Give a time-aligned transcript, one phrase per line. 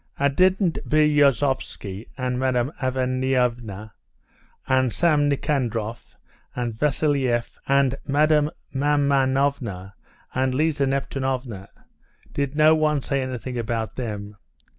[0.17, 3.91] And didn't Biryuzovsky and Madame Avenieva...
[4.67, 6.15] and Sam Nikandrov,
[6.55, 9.93] and Vassiliev and Madame Mamonova,
[10.33, 11.67] and Liza Neptunova....
[12.31, 14.37] Did no one say anything about them?